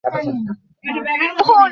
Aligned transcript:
ওকে 0.03 0.19
দেখতে 0.23 1.41
চাই। 1.49 1.69